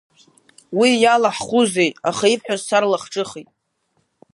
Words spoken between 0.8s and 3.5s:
иалаҳхузеи, аха ибҳәаз сарлахҿыхит.